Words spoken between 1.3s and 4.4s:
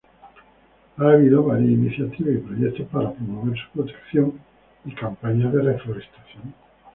varias iniciativas y proyectos para promover su protección